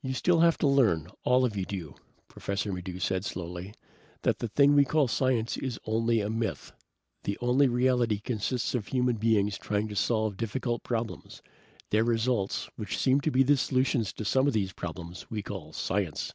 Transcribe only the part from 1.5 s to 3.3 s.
you do," Professor Maddox said